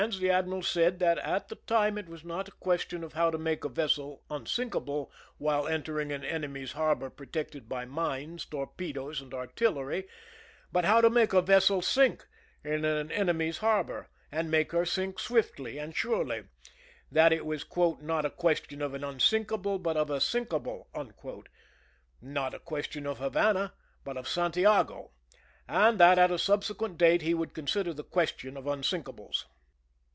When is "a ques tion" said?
2.47-3.03